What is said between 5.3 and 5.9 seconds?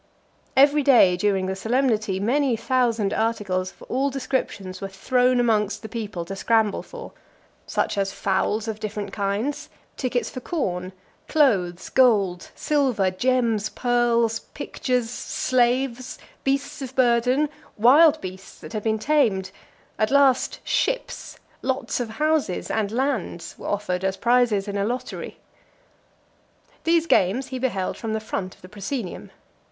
amongst the